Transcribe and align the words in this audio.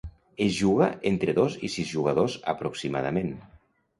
Es 0.45 0.53
juga 0.59 0.85
entre 1.09 1.35
dos 1.39 1.57
i 1.69 1.69
sis 1.75 1.91
jugadors, 1.97 2.39
aproximadament. 2.55 3.33